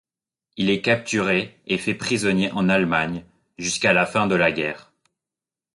Il 0.57 0.71
est 0.71 0.81
capturé 0.81 1.59
et 1.67 1.77
fait 1.77 1.93
prisonnier 1.93 2.51
en 2.53 2.69
Allemagne 2.69 3.23
jusqu'à 3.59 3.93
la 3.93 4.07
fin 4.07 4.25
de 4.25 4.33
la 4.33 4.51
guerre. 4.51 4.91